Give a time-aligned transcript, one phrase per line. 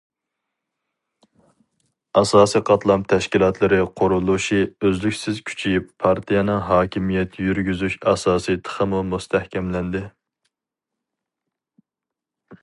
[2.21, 10.05] ئاساسىي قاتلام تەشكىلاتلىرى قۇرۇلۇشى ئۈزلۈكسىز كۈچىيىپ، پارتىيەنىڭ ھاكىمىيەت يۈرگۈزۈش ئاساسى تېخىمۇ مۇستەھكەملەندى.